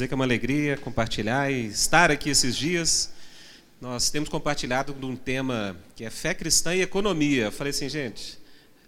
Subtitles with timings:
[0.00, 3.10] Dizer que é uma alegria compartilhar e estar aqui esses dias.
[3.78, 7.44] Nós temos compartilhado um tema que é fé cristã e economia.
[7.44, 8.38] Eu falei assim, gente,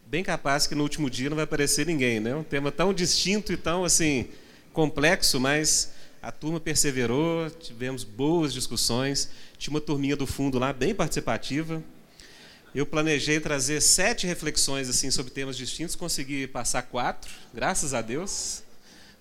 [0.07, 2.35] bem capaz que no último dia não vai aparecer ninguém, né?
[2.35, 4.27] Um tema tão distinto e tão assim
[4.73, 5.91] complexo, mas
[6.23, 9.29] a turma perseverou, tivemos boas discussões.
[9.59, 11.85] Tinha uma turminha do fundo lá bem participativa.
[12.75, 18.62] Eu planejei trazer sete reflexões assim sobre temas distintos, consegui passar quatro, graças a Deus.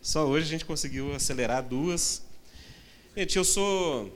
[0.02, 2.24] Só hoje a gente conseguiu acelerar duas.
[3.16, 4.12] Gente, eu sou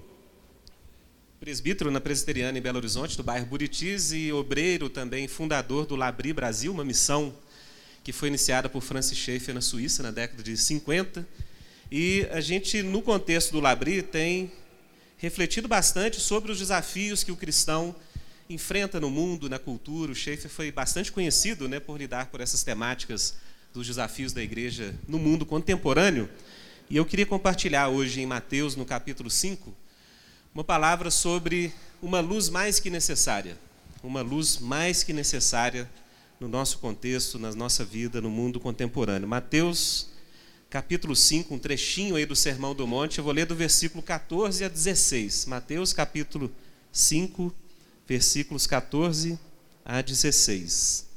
[1.39, 6.33] presbítero na Presbiteriana em Belo Horizonte, do bairro Buritis, e obreiro também, fundador do Labri
[6.33, 7.31] Brasil, uma missão
[8.03, 11.27] que foi iniciada por Francis Schaeffer na Suíça na década de 50.
[11.91, 14.51] E a gente, no contexto do Labri, tem
[15.17, 17.95] refletido bastante sobre os desafios que o cristão
[18.49, 20.11] enfrenta no mundo, na cultura.
[20.11, 23.35] O Schaeffer foi bastante conhecido né, por lidar por essas temáticas
[23.75, 26.29] dos desafios da igreja no mundo contemporâneo.
[26.89, 29.75] E eu queria compartilhar hoje em Mateus, no capítulo 5,
[30.53, 33.57] uma palavra sobre uma luz mais que necessária.
[34.01, 35.89] Uma luz mais que necessária
[36.39, 39.27] no nosso contexto, na nossa vida, no mundo contemporâneo.
[39.27, 40.07] Mateus,
[40.69, 44.63] capítulo 5, um trechinho aí do Sermão do Monte, eu vou ler do versículo 14
[44.63, 45.47] a 16.
[45.47, 46.49] Mateus, capítulo
[46.93, 47.53] 5,
[48.07, 49.37] versículos 14
[49.83, 51.14] a 16.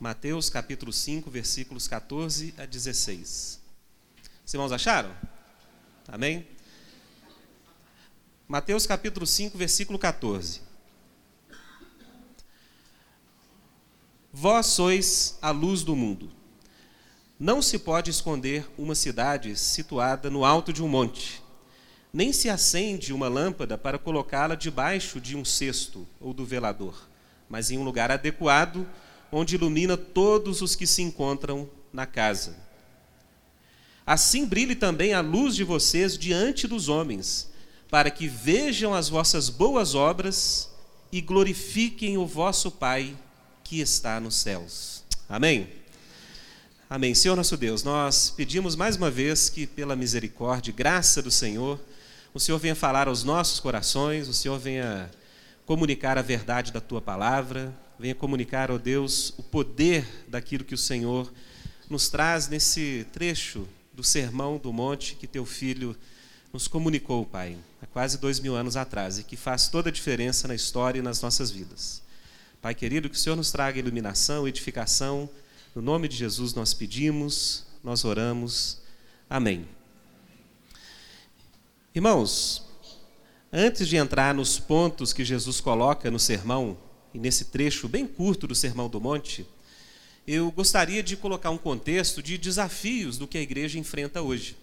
[0.00, 3.60] Mateus capítulo 5, versículos 14 a 16.
[4.46, 5.12] Os irmãos acharam?
[6.06, 6.46] Amém?
[8.46, 10.62] Mateus capítulo 5, versículo 14.
[14.32, 16.30] Vós sois a luz do mundo.
[17.36, 21.42] Não se pode esconder uma cidade situada no alto de um monte,
[22.12, 27.08] nem se acende uma lâmpada para colocá-la debaixo de um cesto ou do velador,
[27.48, 28.86] mas em um lugar adequado
[29.30, 32.56] onde ilumina todos os que se encontram na casa.
[34.06, 37.50] Assim brilhe também a luz de vocês diante dos homens,
[37.90, 40.70] para que vejam as vossas boas obras
[41.12, 43.16] e glorifiquem o vosso Pai
[43.62, 45.04] que está nos céus.
[45.28, 45.68] Amém?
[46.88, 47.14] Amém.
[47.14, 51.78] Senhor nosso Deus, nós pedimos mais uma vez que, pela misericórdia e graça do Senhor,
[52.32, 55.10] o Senhor venha falar aos nossos corações, o Senhor venha
[55.66, 60.74] comunicar a verdade da tua palavra, venha comunicar, ó oh Deus, o poder daquilo que
[60.74, 61.32] o Senhor
[61.90, 65.96] nos traz nesse trecho do Sermão do Monte que teu filho
[66.52, 70.46] nos comunicou, Pai, há quase dois mil anos atrás e que faz toda a diferença
[70.46, 72.00] na história e nas nossas vidas.
[72.62, 75.28] Pai querido, que o Senhor nos traga iluminação, edificação.
[75.74, 78.78] No nome de Jesus nós pedimos, nós oramos.
[79.28, 79.66] Amém.
[81.94, 82.64] Irmãos,
[83.52, 86.76] antes de entrar nos pontos que Jesus coloca no sermão,
[87.12, 89.46] e nesse trecho bem curto do Sermão do Monte,
[90.26, 94.56] eu gostaria de colocar um contexto de desafios do que a igreja enfrenta hoje.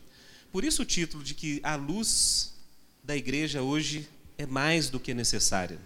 [0.52, 2.54] Por isso o título de que a luz
[3.04, 4.08] da igreja hoje
[4.38, 5.80] é mais do que necessária.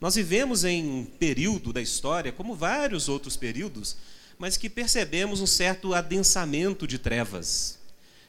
[0.00, 3.96] Nós vivemos em um período da história, como vários outros períodos,
[4.38, 7.78] mas que percebemos um certo adensamento de trevas.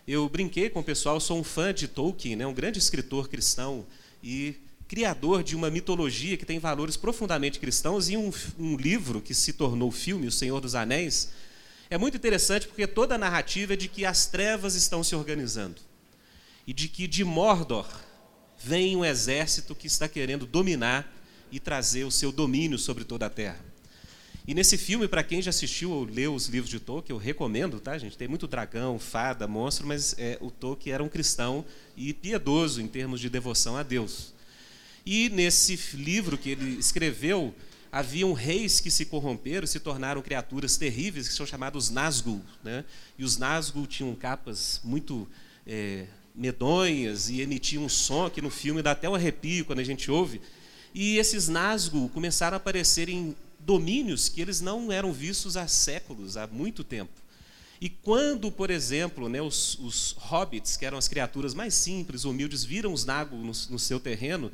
[0.07, 3.85] Eu brinquei com o pessoal, sou um fã de Tolkien, né, um grande escritor cristão,
[4.23, 4.56] e
[4.89, 9.53] criador de uma mitologia que tem valores profundamente cristãos, e um, um livro que se
[9.53, 11.29] tornou filme, O Senhor dos Anéis,
[11.91, 15.75] é muito interessante porque toda a narrativa é de que as trevas estão se organizando
[16.66, 17.88] e de que de Mordor
[18.57, 21.07] vem um exército que está querendo dominar
[21.51, 23.63] e trazer o seu domínio sobre toda a terra.
[24.47, 27.79] E nesse filme, para quem já assistiu ou leu os livros de Tolkien, eu recomendo,
[27.79, 28.17] tá, gente?
[28.17, 31.63] Tem muito dragão, fada, monstro, mas é, o Tolkien era um cristão
[31.95, 34.38] e piedoso em termos de devoção a Deus.
[35.06, 37.54] E nesse livro que ele escreveu,
[37.92, 42.42] haviam reis que se corromperam, se tornaram criaturas terríveis, que são chamados Nazgûl.
[42.63, 42.86] Né?
[43.18, 45.28] E os Nazgûl tinham capas muito
[45.66, 46.06] é,
[46.36, 50.10] medonhas e emitiam um som que no filme dá até um arrepio quando a gente
[50.12, 50.42] ouve.
[50.94, 56.38] E esses Nazgûl começaram a aparecer em domínios que eles não eram vistos há séculos,
[56.38, 57.12] há muito tempo.
[57.81, 62.63] E quando, por exemplo, né, os, os, hobbits, que eram as criaturas mais simples, humildes,
[62.63, 64.51] viram os Nazgûl no, no seu terreno,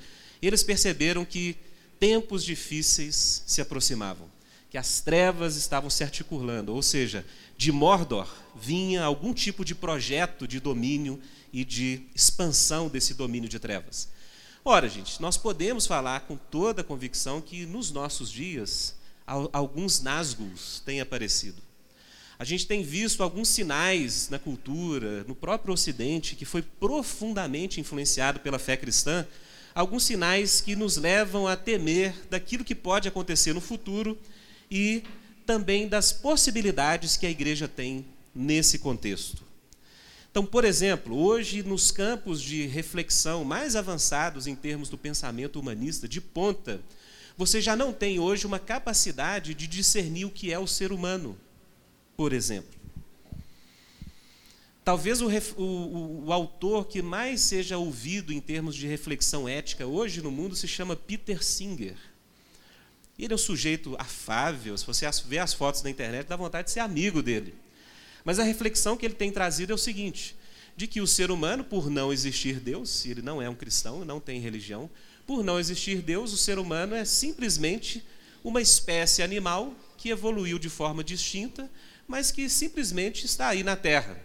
[0.48, 1.56] eles perceberam que
[2.00, 4.30] tempos difíceis se aproximavam,
[4.70, 7.26] que as trevas estavam se articulando, ou seja,
[7.58, 11.20] de Mordor vinha algum tipo de projeto de domínio
[11.54, 14.10] e de expansão desse domínio de trevas.
[14.64, 18.96] Ora, gente, nós podemos falar com toda a convicção que nos nossos dias
[19.26, 21.62] alguns Nazguls têm aparecido.
[22.38, 28.42] A gente tem visto alguns sinais na cultura, no próprio Ocidente, que foi profundamente influenciado
[28.42, 29.26] pela fé cristã,
[29.75, 34.18] alguns sinais que nos levam a temer daquilo que pode acontecer no futuro
[34.72, 35.04] e
[35.45, 39.44] também das possibilidades que a igreja tem nesse contexto.
[40.31, 46.07] Então, por exemplo, hoje nos campos de reflexão mais avançados em termos do pensamento humanista
[46.07, 46.81] de ponta,
[47.38, 51.38] você já não tem hoje uma capacidade de discernir o que é o ser humano
[52.16, 52.74] por exemplo.
[54.86, 55.28] Talvez o,
[55.58, 60.56] o, o, autor que mais seja ouvido em termos de reflexão ética hoje no mundo
[60.56, 61.98] se chama Peter Singer.
[63.18, 66.72] Ele é um sujeito afável, se você vê as fotos na internet, dá vontade de
[66.72, 67.56] ser amigo dele.
[68.24, 70.36] Mas a reflexão que ele tem trazido é o seguinte:
[70.78, 74.20] de que o ser humano, por não existir Deus, ele não é um cristão, não
[74.20, 74.90] tem religião,
[75.26, 78.06] por não existir Deus, o ser humano é simplesmente
[78.44, 81.70] uma espécie animal que evoluiu de forma distinta
[82.08, 84.18] mas que simplesmente está aí na terra.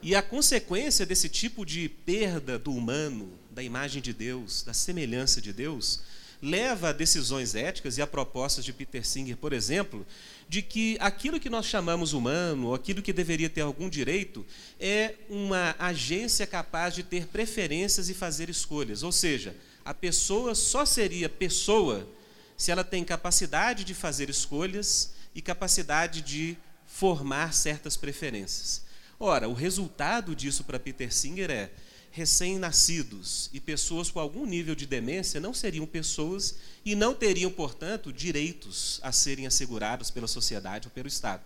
[0.00, 5.40] E a consequência desse tipo de perda do humano, da imagem de Deus, da semelhança
[5.40, 6.00] de Deus,
[6.40, 10.06] leva a decisões éticas e a propostas de Peter Singer, por exemplo,
[10.48, 14.46] de que aquilo que nós chamamos humano, ou aquilo que deveria ter algum direito,
[14.78, 19.02] é uma agência capaz de ter preferências e fazer escolhas.
[19.02, 19.54] Ou seja,
[19.84, 22.08] a pessoa só seria pessoa
[22.56, 26.56] se ela tem capacidade de fazer escolhas e capacidade de
[26.86, 28.87] formar certas preferências.
[29.20, 31.70] Ora, o resultado disso para Peter Singer é
[32.12, 38.12] recém-nascidos e pessoas com algum nível de demência não seriam pessoas e não teriam, portanto,
[38.12, 41.42] direitos a serem assegurados pela sociedade ou pelo Estado.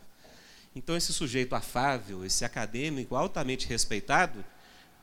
[0.76, 4.44] Então, esse sujeito afável, esse acadêmico altamente respeitado,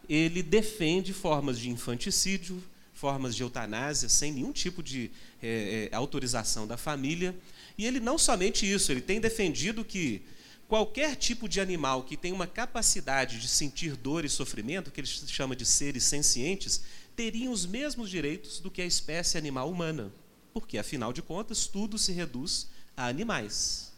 [0.07, 2.63] ele defende formas de infanticídio,
[2.93, 5.11] formas de eutanásia, sem nenhum tipo de
[5.41, 7.35] é, autorização da família,
[7.77, 10.21] e ele não somente isso, ele tem defendido que
[10.69, 15.07] qualquer tipo de animal que tem uma capacidade de sentir dor e sofrimento, que ele
[15.07, 16.83] chama de seres sencientes,
[17.15, 20.13] teriam os mesmos direitos do que a espécie animal humana.
[20.53, 23.91] Porque, afinal de contas, tudo se reduz a animais.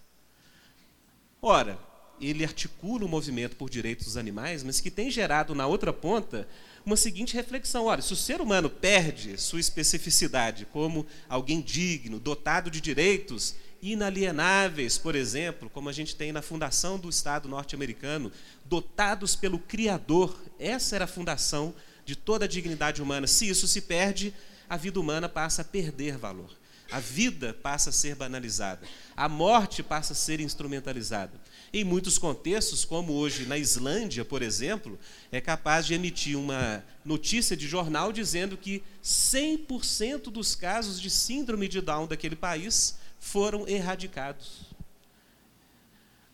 [1.42, 1.78] Ora,
[2.22, 6.48] ele articula o movimento por direitos dos animais, mas que tem gerado na outra ponta
[6.86, 12.72] uma seguinte reflexão: olha, se o ser humano perde sua especificidade como alguém digno, dotado
[12.72, 18.32] de direitos inalienáveis, por exemplo, como a gente tem na fundação do Estado norte-americano,
[18.66, 21.74] dotados pelo Criador, essa era a fundação
[22.06, 23.28] de toda a dignidade humana.
[23.28, 24.34] Se isso se perde,
[24.70, 26.50] a vida humana passa a perder valor.
[26.92, 28.86] A vida passa a ser banalizada.
[29.16, 31.32] A morte passa a ser instrumentalizada.
[31.74, 35.00] Em muitos contextos, como hoje na Islândia, por exemplo,
[35.32, 41.70] é capaz de emitir uma notícia de jornal dizendo que 100% dos casos de síndrome
[41.70, 44.64] de Down daquele país foram erradicados.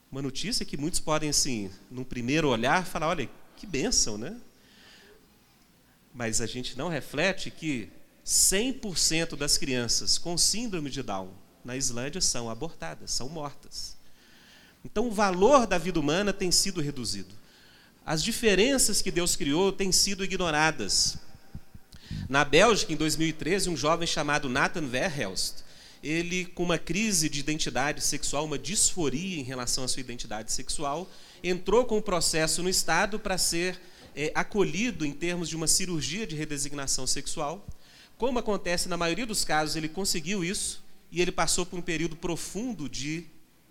[0.10, 4.36] Uma notícia que muitos podem, assim, num primeiro olhar, falar: olha, que bênção, né?
[6.14, 7.90] Mas a gente não reflete que
[8.26, 11.30] 100% das crianças com síndrome de Down
[11.64, 13.96] na Islândia são abortadas, são mortas.
[14.84, 17.36] Então, o valor da vida humana tem sido reduzido.
[18.06, 21.18] As diferenças que Deus criou têm sido ignoradas.
[22.30, 25.67] Na Bélgica, em 2013, um jovem chamado Nathan Verhelst,
[26.04, 31.10] ele, com uma crise de identidade sexual, uma disforia em relação à sua identidade sexual,
[31.44, 33.80] entrou com o processo no Estado para ser
[34.16, 37.66] é, acolhido em termos de uma cirurgia de redesignação sexual.
[38.18, 42.16] Como acontece na maioria dos casos, ele conseguiu isso e ele passou por um período
[42.16, 43.26] profundo de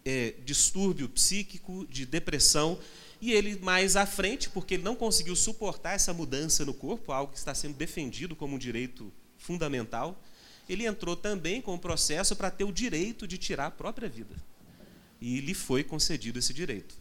[0.04, 2.78] é, distúrbio psíquico, de depressão,
[3.21, 7.33] e ele mais à frente, porque ele não conseguiu suportar essa mudança no corpo, algo
[7.33, 10.21] que está sendo defendido como um direito fundamental,
[10.69, 14.35] ele entrou também com o processo para ter o direito de tirar a própria vida.
[15.21, 16.95] E lhe foi concedido esse direito.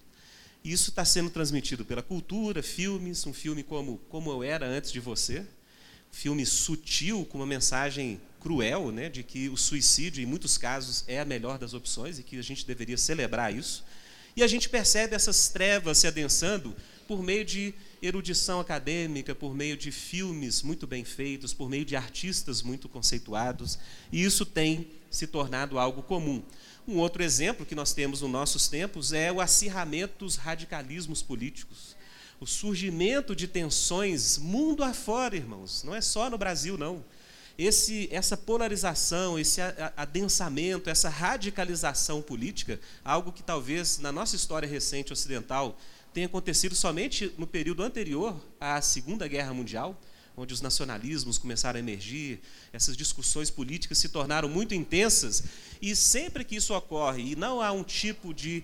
[0.64, 5.00] Isso está sendo transmitido pela cultura, filmes, um filme como Como Eu Era Antes de
[5.00, 5.46] Você,
[6.12, 11.20] filme sutil, com uma mensagem cruel, né, de que o suicídio, em muitos casos, é
[11.20, 13.84] a melhor das opções e que a gente deveria celebrar isso.
[14.36, 16.76] E a gente percebe essas trevas se adensando
[17.08, 21.96] por meio de erudição acadêmica, por meio de filmes muito bem feitos, por meio de
[21.96, 23.80] artistas muito conceituados,
[24.12, 26.44] e isso tem se tornado algo comum.
[26.88, 31.96] Um outro exemplo que nós temos nos nossos tempos é o acirramento dos radicalismos políticos.
[32.40, 37.04] O surgimento de tensões mundo afora, irmãos, não é só no Brasil, não
[37.58, 39.62] esse, essa polarização, esse
[39.96, 45.78] adensamento, essa radicalização política, algo que talvez na nossa história recente ocidental
[46.16, 50.02] tenha acontecido somente no período anterior à Segunda Guerra Mundial,
[50.38, 52.40] onde os nacionalismos começaram a emergir,
[52.72, 55.44] essas discussões políticas se tornaram muito intensas,
[55.82, 58.64] e sempre que isso ocorre e não há um tipo de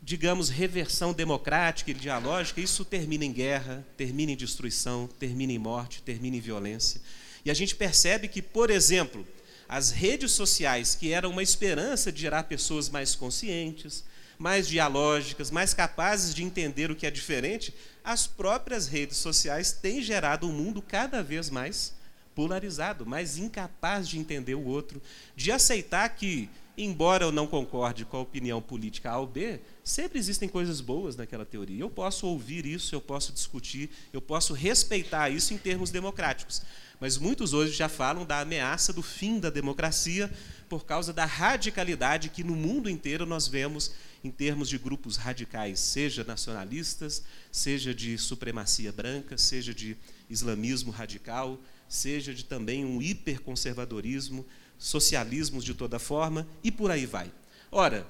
[0.00, 6.02] digamos, reversão democrática e dialógica, isso termina em guerra, termina em destruição, termina em morte,
[6.02, 7.00] termina em violência.
[7.42, 9.26] E a gente percebe que, por exemplo,
[9.66, 14.04] as redes sociais, que eram uma esperança de gerar pessoas mais conscientes,
[14.38, 20.02] mais dialógicas, mais capazes de entender o que é diferente, as próprias redes sociais têm
[20.02, 21.94] gerado um mundo cada vez mais
[22.34, 25.00] polarizado, mais incapaz de entender o outro,
[25.36, 30.18] de aceitar que, embora eu não concorde com a opinião política A ou B, sempre
[30.18, 31.80] existem coisas boas naquela teoria.
[31.80, 36.62] Eu posso ouvir isso, eu posso discutir, eu posso respeitar isso em termos democráticos.
[37.00, 40.32] Mas muitos hoje já falam da ameaça do fim da democracia
[40.68, 45.80] por causa da radicalidade que no mundo inteiro nós vemos em termos de grupos radicais,
[45.80, 47.22] seja nacionalistas,
[47.52, 49.96] seja de supremacia branca, seja de
[50.30, 54.46] islamismo radical, seja de também um hiperconservadorismo,
[54.78, 57.30] socialismos de toda forma e por aí vai.
[57.70, 58.06] Ora,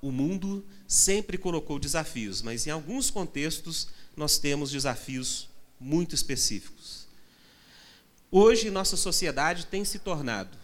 [0.00, 5.48] o mundo sempre colocou desafios, mas em alguns contextos nós temos desafios
[5.80, 7.03] muito específicos.
[8.36, 10.58] Hoje, nossa sociedade tem se tornado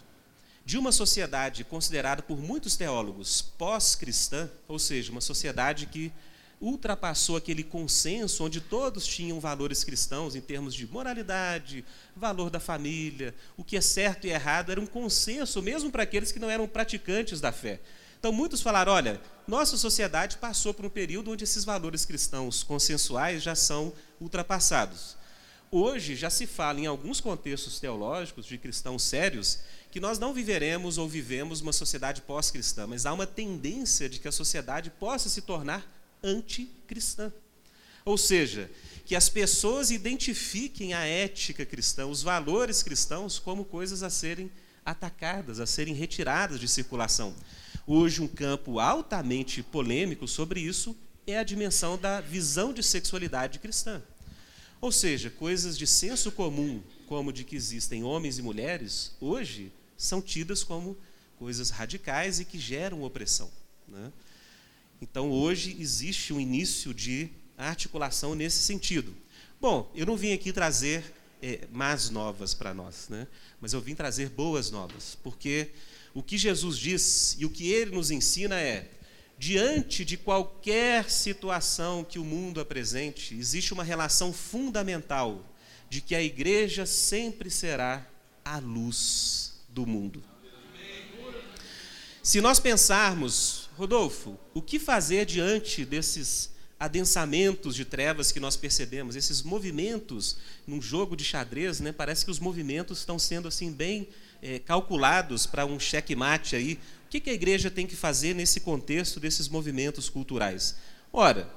[0.64, 6.12] de uma sociedade considerada por muitos teólogos pós-cristã, ou seja, uma sociedade que
[6.60, 11.84] ultrapassou aquele consenso onde todos tinham valores cristãos em termos de moralidade,
[12.16, 16.32] valor da família, o que é certo e errado, era um consenso mesmo para aqueles
[16.32, 17.78] que não eram praticantes da fé.
[18.18, 23.44] Então muitos falaram: olha, nossa sociedade passou por um período onde esses valores cristãos consensuais
[23.44, 25.19] já são ultrapassados.
[25.72, 29.60] Hoje já se fala em alguns contextos teológicos de cristãos sérios
[29.92, 34.26] que nós não viveremos ou vivemos uma sociedade pós-cristã, mas há uma tendência de que
[34.26, 35.88] a sociedade possa se tornar
[36.24, 37.32] anticristã.
[38.04, 38.68] Ou seja,
[39.06, 44.50] que as pessoas identifiquem a ética cristã, os valores cristãos, como coisas a serem
[44.84, 47.32] atacadas, a serem retiradas de circulação.
[47.86, 50.96] Hoje, um campo altamente polêmico sobre isso
[51.28, 54.02] é a dimensão da visão de sexualidade cristã.
[54.80, 60.22] Ou seja, coisas de senso comum, como de que existem homens e mulheres, hoje são
[60.22, 60.96] tidas como
[61.38, 63.50] coisas radicais e que geram opressão.
[63.86, 64.10] Né?
[65.02, 69.14] Então, hoje existe um início de articulação nesse sentido.
[69.60, 71.04] Bom, eu não vim aqui trazer
[71.42, 73.26] é, más novas para nós, né?
[73.60, 75.70] mas eu vim trazer boas novas, porque
[76.14, 78.90] o que Jesus diz e o que ele nos ensina é
[79.40, 85.42] diante de qualquer situação que o mundo apresente, existe uma relação fundamental
[85.88, 88.06] de que a igreja sempre será
[88.44, 90.22] a luz do mundo.
[92.22, 99.14] Se nós pensarmos, Rodolfo, o que fazer diante desses adensamentos de trevas que nós percebemos,
[99.14, 101.92] esses movimentos num jogo de xadrez, né?
[101.92, 104.08] Parece que os movimentos estão sendo assim bem
[104.40, 108.60] é, calculados para um checkmate aí, o que, que a igreja tem que fazer nesse
[108.60, 110.76] contexto desses movimentos culturais?
[111.12, 111.52] Ora,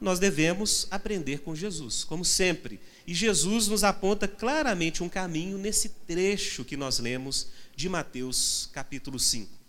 [0.00, 2.78] nós devemos aprender com Jesus, como sempre.
[3.06, 9.18] E Jesus nos aponta claramente um caminho nesse trecho que nós lemos de Mateus capítulo
[9.18, 9.63] 5.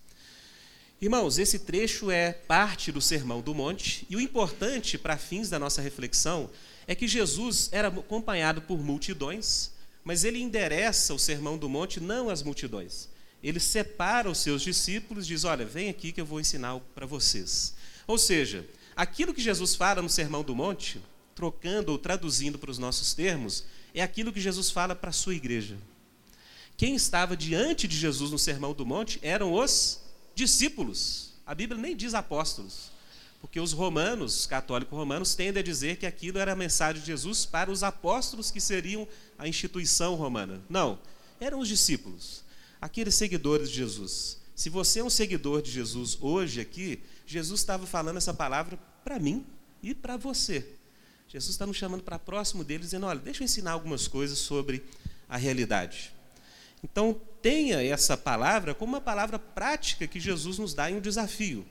[1.02, 5.60] Irmãos, esse trecho é parte do Sermão do Monte, e o importante para fins da
[5.60, 6.50] nossa reflexão
[6.88, 9.72] é que Jesus era acompanhado por multidões,
[10.04, 13.10] mas ele endereça o Sermão do Monte não às multidões,
[13.44, 17.06] ele separa os seus discípulos e diz: Olha, vem aqui que eu vou ensinar para
[17.06, 17.75] vocês.
[18.08, 21.00] Ou seja, aquilo que Jesus fala no Sermão do Monte,
[21.36, 25.36] trocando ou traduzindo para os nossos termos, é aquilo que Jesus fala para a sua
[25.36, 25.78] igreja.
[26.75, 30.02] Quem estava diante de Jesus no Sermão do Monte eram os
[30.36, 31.34] discípulos.
[31.46, 32.92] A Bíblia nem diz apóstolos,
[33.42, 37.46] porque os romanos, católicos romanos, tendem a dizer que aquilo era a mensagem de Jesus
[37.46, 40.62] para os apóstolos que seriam a instituição romana.
[40.70, 41.00] Não,
[41.39, 42.46] eram os discípulos
[42.86, 44.38] aqueles seguidores de Jesus.
[44.56, 49.20] Se você é um seguidor de Jesus hoje aqui, Jesus estava falando essa palavra para
[49.20, 49.46] mim
[49.82, 50.65] e para você.
[51.27, 54.84] Jesus está nos chamando para próximo deles, dizendo: olha, deixa eu ensinar algumas coisas sobre
[55.27, 56.13] a realidade.
[56.84, 61.65] Então, tenha essa palavra como uma palavra prática que Jesus nos dá em um desafio.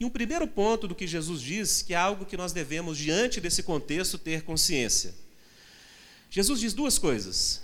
[0.00, 3.40] E um primeiro ponto do que Jesus diz, que é algo que nós devemos, diante
[3.40, 5.14] desse contexto, ter consciência.
[6.30, 7.62] Jesus diz duas coisas: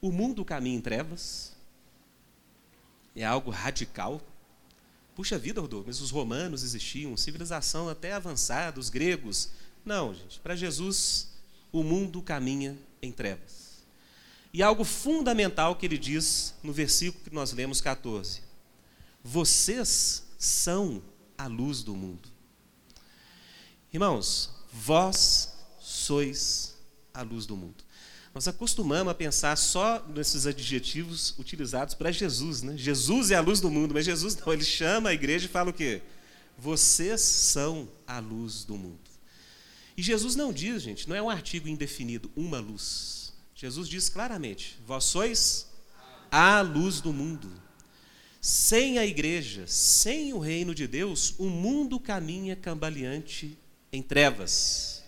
[0.00, 1.52] o mundo caminha em trevas
[3.14, 4.20] é algo radical.
[5.14, 9.50] Puxa vida, Rodolfo, mas os romanos existiam, civilização até avançada, os gregos.
[9.84, 11.28] Não, gente, para Jesus,
[11.70, 13.59] o mundo caminha em trevas.
[14.52, 18.42] E algo fundamental que ele diz no versículo que nós lemos 14:
[19.22, 21.02] Vocês são
[21.36, 22.28] a luz do mundo.
[23.92, 26.76] Irmãos, vós sois
[27.12, 27.84] a luz do mundo.
[28.32, 32.62] Nós acostumamos a pensar só nesses adjetivos utilizados para Jesus.
[32.62, 32.76] Né?
[32.76, 35.70] Jesus é a luz do mundo, mas Jesus não, ele chama a igreja e fala
[35.70, 36.00] o quê?
[36.60, 38.98] vocês são a luz do mundo.
[39.96, 43.19] E Jesus não diz, gente, não é um artigo indefinido, uma luz.
[43.60, 45.66] Jesus diz claramente: vós sois
[46.30, 47.50] a luz do mundo.
[48.40, 53.58] Sem a igreja, sem o reino de Deus, o mundo caminha cambaleante
[53.92, 55.04] em trevas.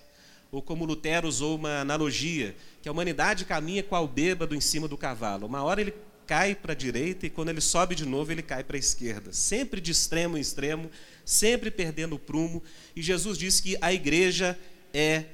[0.51, 4.99] Ou como Lutero usou uma analogia, que a humanidade caminha qual bêbado em cima do
[4.99, 5.47] cavalo.
[5.47, 5.95] Uma hora ele
[6.27, 9.33] cai para a direita e quando ele sobe de novo ele cai para a esquerda,
[9.33, 10.91] sempre de extremo em extremo,
[11.25, 12.63] sempre perdendo o prumo.
[12.95, 14.59] E Jesus disse que a igreja
[14.93, 15.25] é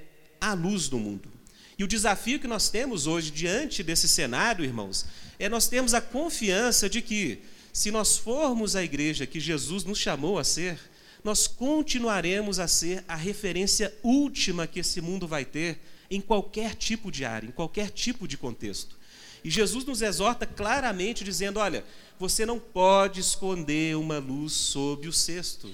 [0.41, 1.38] a luz do mundo.
[1.79, 5.07] E o desafio que nós temos hoje diante desse cenário, irmãos,
[5.39, 7.41] é nós termos a confiança de que
[7.73, 10.77] se nós formos a igreja que Jesus nos chamou a ser,
[11.23, 15.79] nós continuaremos a ser a referência última que esse mundo vai ter
[16.11, 18.97] em qualquer tipo de área, em qualquer tipo de contexto.
[19.45, 21.85] E Jesus nos exorta claramente dizendo: olha,
[22.19, 25.71] você não pode esconder uma luz sob o cesto.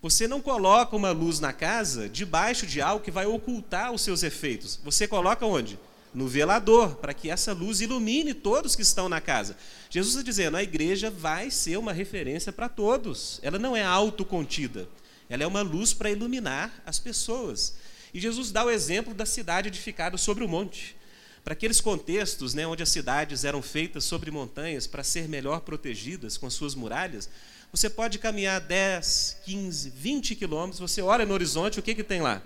[0.00, 4.22] Você não coloca uma luz na casa debaixo de algo que vai ocultar os seus
[4.22, 4.78] efeitos.
[4.84, 5.78] Você coloca onde?
[6.14, 9.56] no velador, para que essa luz ilumine todos que estão na casa.
[9.90, 13.38] Jesus está dizendo: a igreja vai ser uma referência para todos.
[13.42, 14.88] Ela não é autocontida.
[15.28, 17.76] Ela é uma luz para iluminar as pessoas.
[18.12, 20.96] E Jesus dá o exemplo da cidade edificada sobre o monte.
[21.44, 26.36] Para aqueles contextos né, onde as cidades eram feitas sobre montanhas para ser melhor protegidas
[26.36, 27.28] com as suas muralhas,
[27.72, 32.20] você pode caminhar 10, 15, 20 quilômetros, você olha no horizonte, o que, que tem
[32.20, 32.42] lá?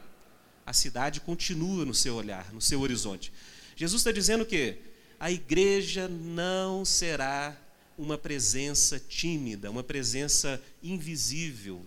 [0.67, 3.33] A cidade continua no seu olhar, no seu horizonte.
[3.77, 4.79] Jesus está dizendo que
[5.19, 7.57] a igreja não será
[7.97, 11.85] uma presença tímida, uma presença invisível.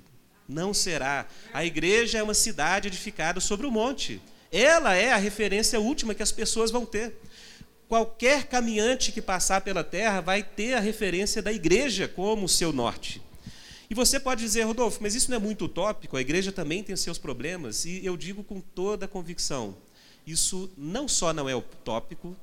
[0.47, 1.27] Não será.
[1.53, 4.21] A igreja é uma cidade edificada sobre o monte.
[4.51, 7.13] Ela é a referência última que as pessoas vão ter.
[7.87, 13.21] Qualquer caminhante que passar pela terra vai ter a referência da igreja como seu norte.
[13.89, 16.17] E você pode dizer, Rodolfo, mas isso não é muito utópico?
[16.17, 17.85] A igreja também tem seus problemas.
[17.85, 19.75] E eu digo com toda a convicção:
[20.25, 22.35] isso não só não é utópico,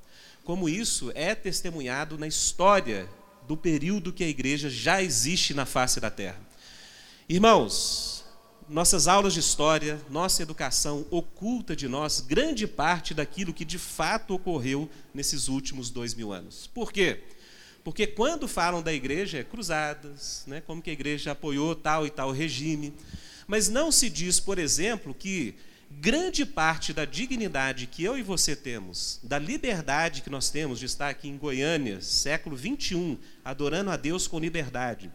[0.44, 3.08] como isso é testemunhado na história
[3.46, 6.40] do período que a igreja já existe na face da terra.
[7.28, 8.24] Irmãos,
[8.68, 14.34] nossas aulas de história, nossa educação oculta de nós grande parte daquilo que de fato
[14.34, 16.68] ocorreu nesses últimos dois mil anos.
[16.68, 17.24] Por quê?
[17.84, 22.10] Porque quando falam da igreja, é cruzadas, né, como que a igreja apoiou tal e
[22.10, 22.94] tal regime.
[23.46, 25.54] Mas não se diz, por exemplo, que
[25.90, 30.86] grande parte da dignidade que eu e você temos, da liberdade que nós temos de
[30.86, 35.10] estar aqui em Goiânia, século 21, adorando a Deus com liberdade,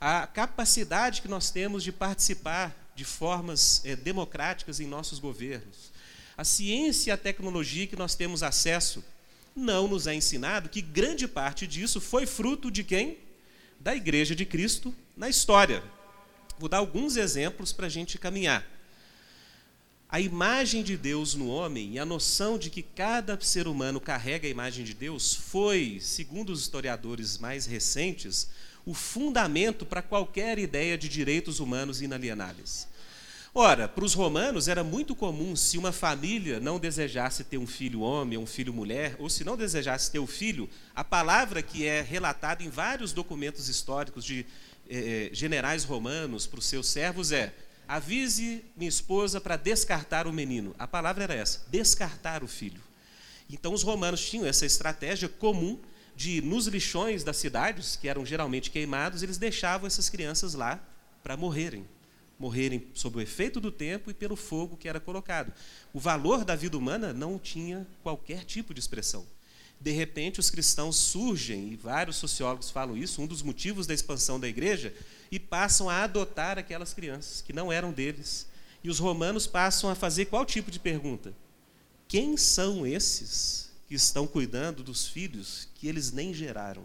[0.00, 5.92] a capacidade que nós temos de participar de formas é, democráticas em nossos governos,
[6.36, 9.04] a ciência e a tecnologia que nós temos acesso,
[9.56, 13.18] não nos é ensinado que grande parte disso foi fruto de quem?
[13.80, 15.82] Da Igreja de Cristo na história.
[16.58, 18.76] Vou dar alguns exemplos para a gente caminhar
[20.08, 24.46] a imagem de Deus no homem e a noção de que cada ser humano carrega
[24.46, 28.48] a imagem de Deus foi, segundo os historiadores mais recentes,
[28.84, 32.86] o fundamento para qualquer ideia de direitos humanos inalienáveis.
[33.58, 38.02] Ora, para os romanos era muito comum se uma família não desejasse ter um filho
[38.02, 41.62] homem ou um filho mulher, ou se não desejasse ter o um filho, a palavra
[41.62, 44.44] que é relatada em vários documentos históricos de
[44.90, 47.54] eh, eh generais romanos para os seus servos é
[47.88, 50.76] avise minha esposa para descartar o menino.
[50.78, 52.82] A palavra era essa: descartar o filho.
[53.48, 55.78] Então os romanos tinham essa estratégia comum
[56.14, 60.78] de, nos lixões das cidades, que eram geralmente queimados, eles deixavam essas crianças lá
[61.22, 61.86] para morrerem.
[62.38, 65.52] Morrerem sob o efeito do tempo e pelo fogo que era colocado.
[65.92, 69.26] O valor da vida humana não tinha qualquer tipo de expressão.
[69.80, 74.40] De repente, os cristãos surgem, e vários sociólogos falam isso, um dos motivos da expansão
[74.40, 74.94] da igreja
[75.30, 78.46] e passam a adotar aquelas crianças que não eram deles.
[78.82, 81.34] E os romanos passam a fazer qual tipo de pergunta?
[82.08, 86.84] Quem são esses que estão cuidando dos filhos que eles nem geraram?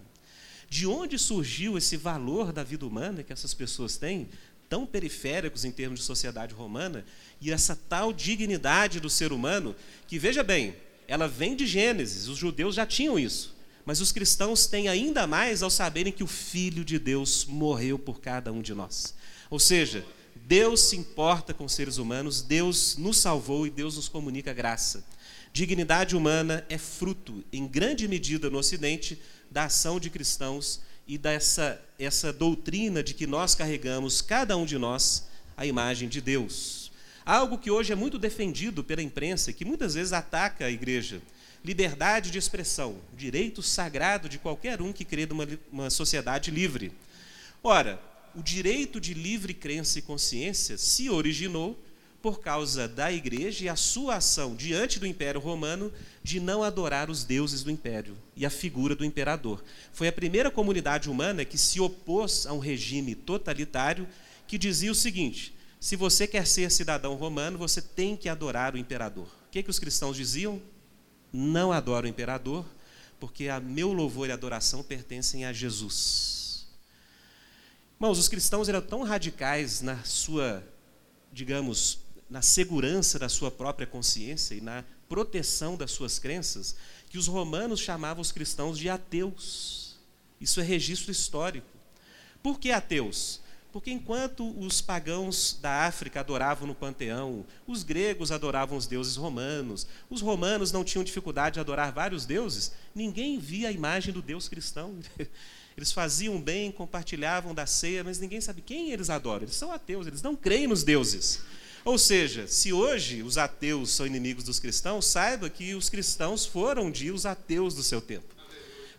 [0.67, 4.29] De onde surgiu esse valor da vida humana que essas pessoas têm,
[4.71, 7.03] tão periféricos em termos de sociedade romana,
[7.41, 9.75] e essa tal dignidade do ser humano,
[10.07, 10.73] que veja bem,
[11.09, 13.53] ela vem de Gênesis, os judeus já tinham isso.
[13.83, 18.21] Mas os cristãos têm ainda mais ao saberem que o Filho de Deus morreu por
[18.21, 19.13] cada um de nós.
[19.49, 20.05] Ou seja,
[20.37, 25.03] Deus se importa com os seres humanos, Deus nos salvou e Deus nos comunica graça.
[25.51, 31.81] Dignidade humana é fruto, em grande medida no Ocidente, da ação de cristãos e dessa
[31.99, 36.91] essa doutrina de que nós carregamos, cada um de nós, a imagem de Deus.
[37.23, 41.21] Algo que hoje é muito defendido pela imprensa, que muitas vezes ataca a igreja
[41.63, 46.91] liberdade de expressão, direito sagrado de qualquer um que crê numa uma sociedade livre.
[47.63, 48.01] Ora,
[48.35, 51.77] o direito de livre crença e consciência se originou
[52.21, 55.91] por causa da igreja e a sua ação diante do Império Romano
[56.23, 59.63] de não adorar os deuses do império e a figura do imperador.
[59.91, 64.07] Foi a primeira comunidade humana que se opôs a um regime totalitário
[64.47, 68.77] que dizia o seguinte: se você quer ser cidadão romano, você tem que adorar o
[68.77, 69.25] imperador.
[69.25, 70.61] O que, que os cristãos diziam?
[71.33, 72.65] Não adoro o imperador,
[73.19, 76.67] porque a meu louvor e adoração pertencem a Jesus.
[77.95, 80.63] Irmãos, os cristãos eram tão radicais na sua,
[81.31, 81.99] digamos,
[82.31, 86.77] na segurança da sua própria consciência e na proteção das suas crenças,
[87.09, 89.99] que os romanos chamavam os cristãos de ateus.
[90.39, 91.67] Isso é registro histórico.
[92.41, 93.41] Por que ateus?
[93.73, 99.85] Porque enquanto os pagãos da África adoravam no panteão, os gregos adoravam os deuses romanos,
[100.09, 104.47] os romanos não tinham dificuldade de adorar vários deuses, ninguém via a imagem do Deus
[104.47, 104.97] cristão.
[105.75, 109.43] Eles faziam bem, compartilhavam da ceia, mas ninguém sabe quem eles adoram.
[109.43, 111.39] Eles são ateus, eles não creem nos deuses.
[111.83, 116.91] Ou seja, se hoje os ateus são inimigos dos cristãos, saiba que os cristãos foram
[116.91, 118.35] dia os ateus do seu tempo.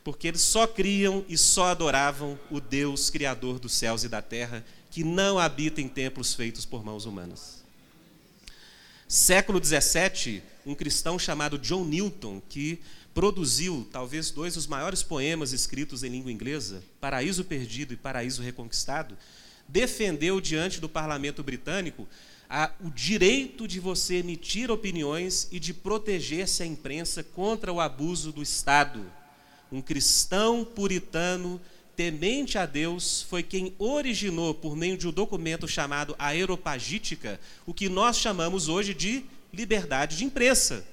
[0.03, 4.65] Porque eles só criam e só adoravam o Deus criador dos céus e da terra,
[4.91, 7.63] que não habita em templos feitos por mãos humanas.
[9.07, 12.81] Século 17, um cristão chamado John Newton, que
[13.15, 19.17] produziu talvez dois dos maiores poemas escritos em língua inglesa, Paraíso Perdido e Paraíso Reconquistado,
[19.69, 22.09] defendeu diante do parlamento britânico
[22.55, 28.31] a, o direito de você emitir opiniões e de proteger-se a imprensa contra o abuso
[28.31, 29.11] do Estado.
[29.73, 31.59] Um cristão puritano,
[31.97, 37.89] temente a Deus, foi quem originou, por meio de um documento chamado Aeropagítica, o que
[37.89, 40.87] nós chamamos hoje de liberdade de imprensa.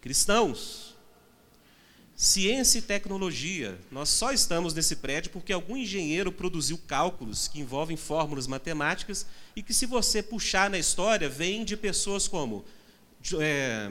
[0.00, 0.89] Cristãos,
[2.20, 3.78] Ciência e tecnologia.
[3.90, 9.24] Nós só estamos nesse prédio porque algum engenheiro produziu cálculos que envolvem fórmulas matemáticas
[9.56, 12.62] e que, se você puxar na história, vêm de pessoas como
[13.40, 13.90] é,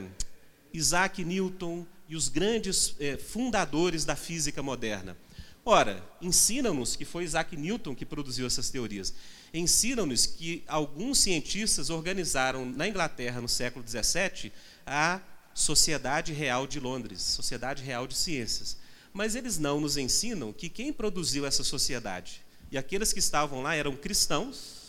[0.72, 5.16] Isaac Newton e os grandes é, fundadores da física moderna.
[5.64, 9.12] Ora, ensinam-nos que foi Isaac Newton que produziu essas teorias.
[9.52, 14.52] Ensinam-nos que alguns cientistas organizaram na Inglaterra, no século XVII,
[14.86, 15.20] a
[15.54, 18.76] Sociedade Real de Londres, Sociedade Real de Ciências.
[19.12, 23.74] Mas eles não nos ensinam que quem produziu essa sociedade e aqueles que estavam lá
[23.74, 24.80] eram cristãos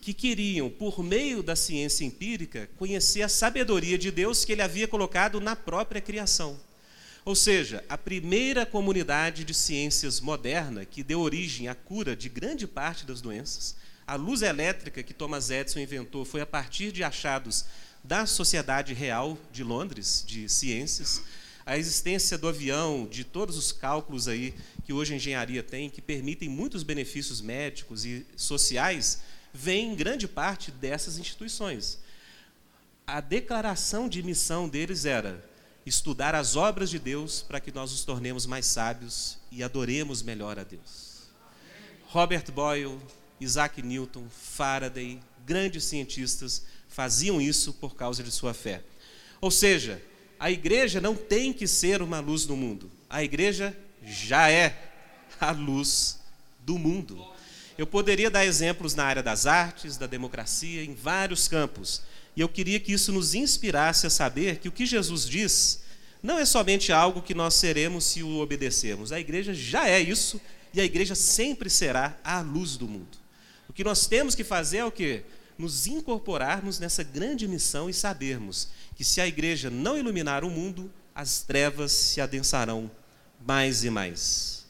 [0.00, 4.86] que queriam, por meio da ciência empírica, conhecer a sabedoria de Deus que ele havia
[4.86, 6.58] colocado na própria criação.
[7.24, 12.66] Ou seja, a primeira comunidade de ciências moderna que deu origem à cura de grande
[12.66, 17.66] parte das doenças, a luz elétrica que Thomas Edison inventou foi a partir de achados
[18.02, 21.22] da Sociedade Real de Londres de Ciências,
[21.66, 26.00] a existência do avião, de todos os cálculos aí que hoje a engenharia tem, que
[26.00, 29.20] permitem muitos benefícios médicos e sociais,
[29.52, 31.98] vem em grande parte dessas instituições.
[33.06, 35.44] A declaração de missão deles era
[35.84, 40.58] estudar as obras de Deus para que nós nos tornemos mais sábios e adoremos melhor
[40.58, 41.28] a Deus.
[42.06, 42.98] Robert Boyle,
[43.38, 46.64] Isaac Newton, Faraday, grandes cientistas
[46.98, 48.82] faziam isso por causa de sua fé.
[49.40, 50.02] Ou seja,
[50.36, 53.72] a igreja não tem que ser uma luz no mundo, a igreja
[54.04, 54.76] já é
[55.40, 56.18] a luz
[56.58, 57.24] do mundo.
[57.78, 62.02] Eu poderia dar exemplos na área das artes, da democracia, em vários campos.
[62.34, 65.82] E eu queria que isso nos inspirasse a saber que o que Jesus diz
[66.20, 69.12] não é somente algo que nós seremos se o obedecermos.
[69.12, 70.40] A igreja já é isso
[70.74, 73.16] e a igreja sempre será a luz do mundo.
[73.68, 75.22] O que nós temos que fazer é o quê?
[75.58, 80.90] Nos incorporarmos nessa grande missão e sabermos que se a igreja não iluminar o mundo,
[81.12, 82.88] as trevas se adensarão
[83.44, 84.66] mais e mais.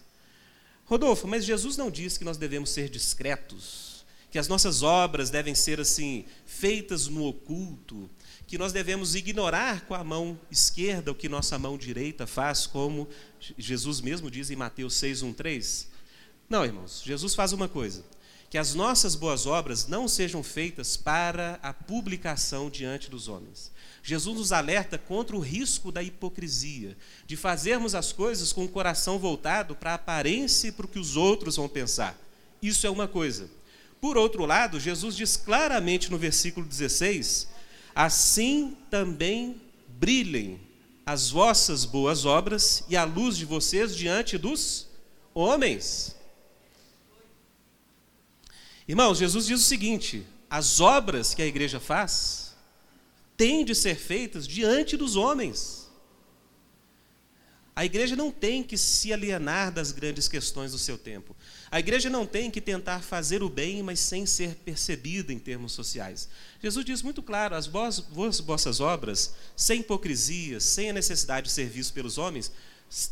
[0.86, 5.54] Rodolfo, mas Jesus não disse que nós devemos ser discretos, que as nossas obras devem
[5.54, 8.08] ser assim, feitas no oculto,
[8.46, 13.06] que nós devemos ignorar com a mão esquerda o que nossa mão direita faz, como
[13.58, 15.88] Jesus mesmo diz em Mateus 6:13.
[16.48, 18.02] Não, irmãos, Jesus faz uma coisa
[18.50, 23.70] que as nossas boas obras não sejam feitas para a publicação diante dos homens.
[24.02, 29.18] Jesus nos alerta contra o risco da hipocrisia, de fazermos as coisas com o coração
[29.18, 32.18] voltado para a aparência e para o que os outros vão pensar.
[32.62, 33.50] Isso é uma coisa.
[34.00, 37.48] Por outro lado, Jesus diz claramente no versículo 16:
[37.94, 40.58] Assim também brilhem
[41.04, 44.86] as vossas boas obras e a luz de vocês diante dos
[45.34, 46.17] homens
[48.88, 52.56] Irmãos, Jesus diz o seguinte: as obras que a igreja faz
[53.36, 55.86] têm de ser feitas diante dos homens.
[57.76, 61.36] A igreja não tem que se alienar das grandes questões do seu tempo.
[61.70, 65.72] A igreja não tem que tentar fazer o bem, mas sem ser percebida em termos
[65.72, 66.28] sociais.
[66.60, 71.92] Jesus diz muito claro: as vossas obras, sem hipocrisia, sem a necessidade de ser visto
[71.92, 72.50] pelos homens,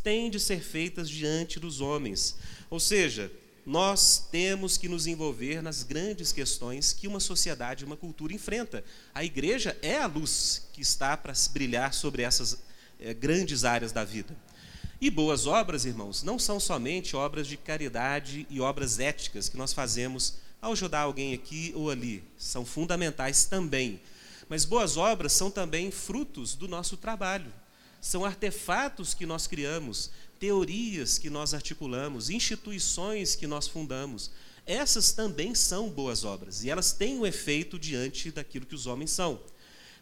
[0.02, 2.34] têm de ser feitas diante dos homens.
[2.68, 3.30] Ou seja,
[3.66, 8.84] nós temos que nos envolver nas grandes questões que uma sociedade, uma cultura enfrenta.
[9.12, 12.62] A igreja é a luz que está para brilhar sobre essas
[13.00, 14.36] é, grandes áreas da vida.
[15.00, 19.72] E boas obras, irmãos, não são somente obras de caridade e obras éticas que nós
[19.72, 22.22] fazemos ao ajudar alguém aqui ou ali.
[22.38, 24.00] São fundamentais também.
[24.48, 27.52] Mas boas obras são também frutos do nosso trabalho.
[28.00, 34.30] São artefatos que nós criamos, teorias que nós articulamos, instituições que nós fundamos.
[34.66, 39.10] Essas também são boas obras e elas têm um efeito diante daquilo que os homens
[39.10, 39.40] são.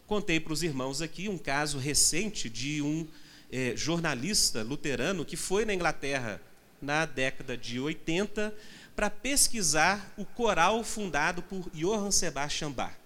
[0.07, 3.07] Contei para os irmãos aqui um caso recente de um
[3.51, 6.41] é, jornalista luterano que foi na Inglaterra
[6.81, 8.53] na década de 80
[8.95, 13.04] para pesquisar o coral fundado por Johann Sebastian Bach.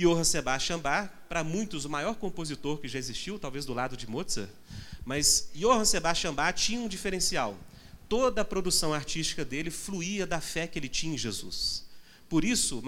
[0.00, 4.08] Johann Sebastian Bach, para muitos, o maior compositor que já existiu, talvez do lado de
[4.08, 4.48] Mozart,
[5.04, 7.54] mas Johann Sebastian Bach tinha um diferencial.
[8.08, 11.84] Toda a produção artística dele fluía da fé que ele tinha em Jesus.
[12.30, 12.82] Por isso,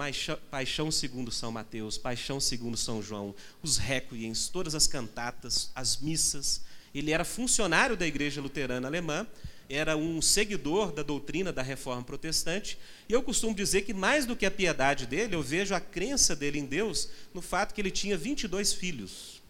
[0.49, 6.61] Paixão segundo São Mateus, Paixão segundo São João, os requiems, todas as cantatas, as missas.
[6.95, 9.27] Ele era funcionário da Igreja Luterana Alemã,
[9.69, 14.35] era um seguidor da doutrina da Reforma Protestante, e eu costumo dizer que mais do
[14.35, 17.91] que a piedade dele, eu vejo a crença dele em Deus no fato que ele
[17.91, 19.41] tinha 22 filhos.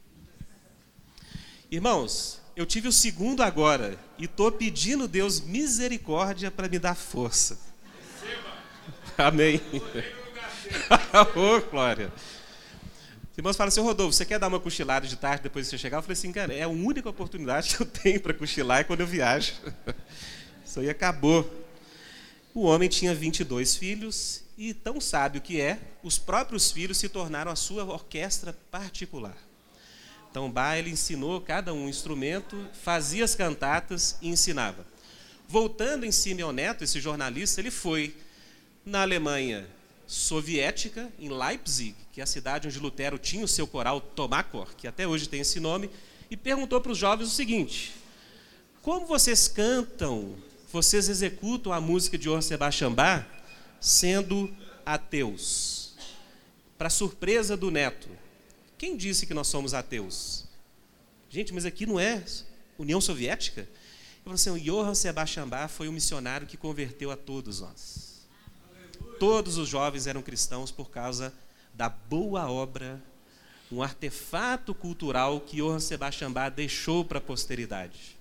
[1.69, 7.59] Irmãos, eu tive o segundo agora e estou pedindo Deus misericórdia para me dar força.
[9.17, 9.59] Amém.
[11.35, 12.11] Ô, oh, glória.
[13.33, 15.77] Os irmãos falam assim, Rodolfo, você quer dar uma cochilada de tarde depois de você
[15.79, 15.97] chegar?
[15.97, 18.99] Eu falei assim, cara, é a única oportunidade que eu tenho para cochilar é quando
[18.99, 19.53] eu viajo.
[20.63, 21.51] Isso aí acabou.
[22.53, 27.51] O homem tinha 22 filhos e, tão sábio que é, os próprios filhos se tornaram
[27.51, 29.35] a sua orquestra particular.
[30.29, 34.85] Então, Bach, ele ensinou cada um instrumento, fazia as cantatas e ensinava.
[35.47, 38.15] Voltando em Simeon Neto, esse jornalista, ele foi
[38.85, 39.67] na Alemanha
[40.05, 44.87] soviética, em Leipzig, que é a cidade onde Lutero tinha o seu coral Tomakor, que
[44.87, 45.89] até hoje tem esse nome,
[46.29, 47.93] e perguntou para os jovens o seguinte:
[48.81, 50.35] Como vocês cantam,
[50.71, 53.25] vocês executam a música de Johann Sebastian Bach
[53.79, 54.53] sendo
[54.85, 55.95] ateus?
[56.77, 58.09] Para surpresa do neto,
[58.77, 60.45] quem disse que nós somos ateus?
[61.29, 62.23] Gente, mas aqui não é
[62.77, 63.61] União Soviética?
[63.61, 68.12] Eu falei assim, Johann Sebastian Bach foi o missionário que converteu a todos nós
[69.23, 71.33] todos os jovens eram cristãos por causa
[71.73, 73.01] da boa obra,
[73.71, 78.17] um artefato cultural que Johann Sebastian Bach deixou para a posteridade.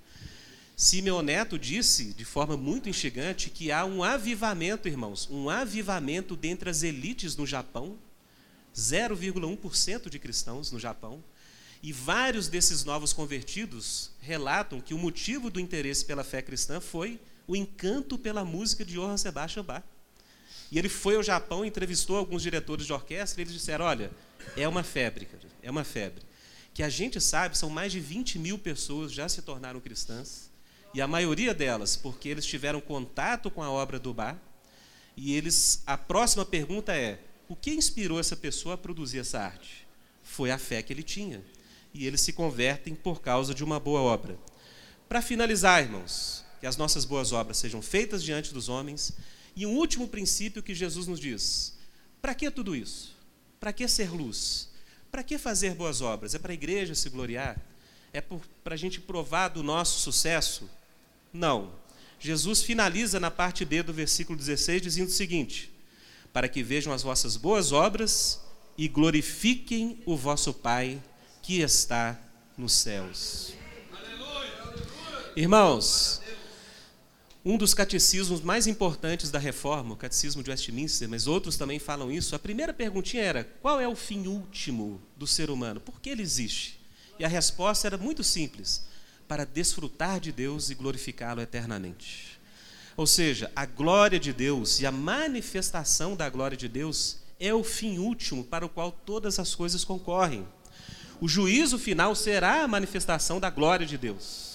[0.77, 6.71] Simeon Neto disse, de forma muito instigante, que há um avivamento, irmãos, um avivamento dentre
[6.71, 7.99] as elites no Japão,
[8.73, 11.21] 0,1% de cristãos no Japão,
[11.83, 17.19] e vários desses novos convertidos relatam que o motivo do interesse pela fé cristã foi
[17.45, 19.83] o encanto pela música de Johann Sebastian Bach.
[20.73, 24.11] E ele foi ao Japão, entrevistou alguns diretores de orquestra, e eles disseram: olha,
[24.57, 26.23] é uma febre, cara, é uma febre.
[26.73, 30.51] Que a gente sabe, são mais de 20 mil pessoas já se tornaram cristãs,
[30.95, 34.41] e a maioria delas, porque eles tiveram contato com a obra do Bar,
[35.15, 35.83] e eles.
[35.87, 39.87] A próxima pergunta é: o que inspirou essa pessoa a produzir essa arte?
[40.23, 41.45] Foi a fé que ele tinha.
[41.93, 44.39] E eles se convertem por causa de uma boa obra.
[45.07, 49.13] Para finalizar, irmãos, que as nossas boas obras sejam feitas diante dos homens
[49.55, 51.77] e um último princípio que Jesus nos diz:
[52.21, 53.17] para que tudo isso?
[53.59, 54.71] Para que ser luz?
[55.11, 56.35] Para que fazer boas obras?
[56.35, 57.61] É para a igreja se gloriar?
[58.13, 60.71] É para a gente provar do nosso sucesso?
[61.33, 61.73] Não.
[62.19, 65.71] Jesus finaliza na parte B do versículo 16 dizendo o seguinte:
[66.33, 68.41] Para que vejam as vossas boas obras
[68.79, 71.03] e glorifiquem o vosso Pai
[71.43, 72.19] que está
[72.57, 73.53] nos céus.
[75.35, 76.22] Irmãos,
[77.45, 82.11] um dos catecismos mais importantes da reforma, o catecismo de Westminster, mas outros também falam
[82.11, 82.37] isso.
[82.37, 85.81] A primeira perguntinha era: qual é o fim último do ser humano?
[85.81, 86.81] Por que ele existe?
[87.19, 88.85] E a resposta era muito simples:
[89.27, 92.41] para desfrutar de Deus e glorificá-lo eternamente.
[92.97, 97.65] Ou seja, a glória de Deus e a manifestação da glória de Deus é o
[97.65, 100.47] fim último para o qual todas as coisas concorrem.
[101.21, 104.52] O juízo final será a manifestação da glória de Deus.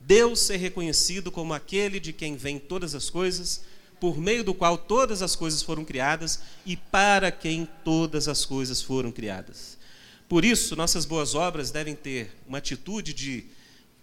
[0.00, 3.62] Deus ser reconhecido como aquele de quem vêm todas as coisas,
[4.00, 8.80] por meio do qual todas as coisas foram criadas e para quem todas as coisas
[8.80, 9.78] foram criadas.
[10.26, 13.44] Por isso, nossas boas obras devem ter uma atitude de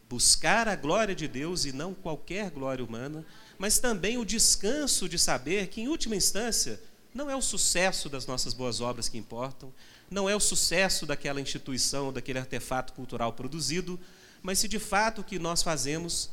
[0.10, 3.26] buscar a glória de Deus e não qualquer glória humana,
[3.58, 6.80] mas também o descanso de saber que, em última instância,
[7.14, 9.74] não é o sucesso das nossas boas obras que importam,
[10.10, 14.00] não é o sucesso daquela instituição, daquele artefato cultural produzido,
[14.42, 16.30] mas se de fato o que nós fazemos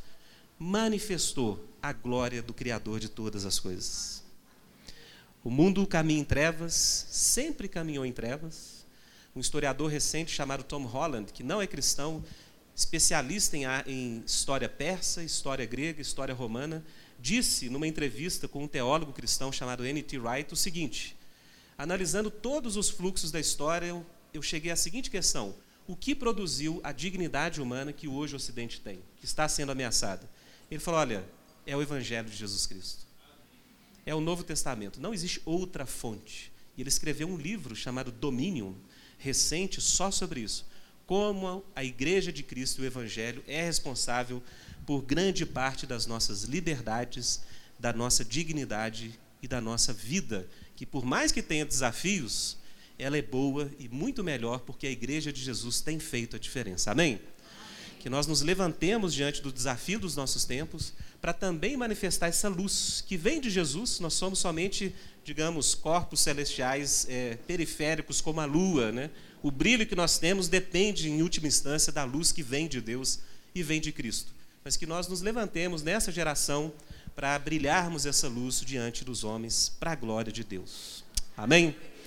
[0.57, 4.23] manifestou a glória do Criador de todas as coisas.
[5.43, 8.85] O mundo caminha em trevas, sempre caminhou em trevas.
[9.35, 12.23] Um historiador recente chamado Tom Holland, que não é cristão,
[12.75, 16.83] especialista em, história persa, história grega, história romana,
[17.19, 20.17] disse numa entrevista com um teólogo cristão chamado N.T.
[20.17, 21.15] Wright o seguinte:
[21.77, 25.55] analisando todos os fluxos da história, eu cheguei à seguinte questão:
[25.87, 30.29] o que produziu a dignidade humana que hoje o Ocidente tem, que está sendo ameaçada?
[30.69, 31.23] Ele falou: olha,
[31.65, 33.05] é o Evangelho de Jesus Cristo.
[34.05, 35.01] É o Novo Testamento.
[35.01, 36.51] Não existe outra fonte.
[36.77, 38.73] E ele escreveu um livro chamado Dominion,
[39.17, 40.65] recente, só sobre isso.
[41.07, 44.41] Como a Igreja de Cristo e o Evangelho é responsável
[44.85, 47.41] por grande parte das nossas liberdades,
[47.79, 52.57] da nossa dignidade e da nossa vida, que por mais que tenha desafios,
[52.97, 56.91] ela é boa e muito melhor porque a Igreja de Jesus tem feito a diferença.
[56.91, 57.19] Amém?
[57.99, 63.03] Que nós nos levantemos diante do desafio dos nossos tempos para também manifestar essa luz
[63.05, 63.99] que vem de Jesus.
[63.99, 69.09] Nós somos somente, digamos, corpos celestiais é, periféricos como a lua, né?
[69.41, 73.19] O brilho que nós temos depende, em última instância, da luz que vem de Deus
[73.53, 74.31] e vem de Cristo.
[74.63, 76.71] Mas que nós nos levantemos nessa geração
[77.15, 81.03] para brilharmos essa luz diante dos homens, para a glória de Deus.
[81.37, 81.75] Amém?